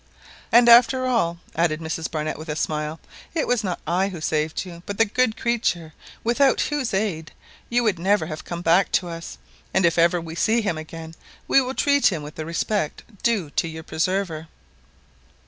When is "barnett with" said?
2.09-2.49